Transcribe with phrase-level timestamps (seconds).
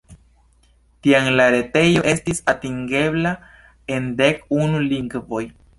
[1.07, 3.35] Tiam la retejo estis atingebla
[3.99, 5.47] en dek unu lingvoj.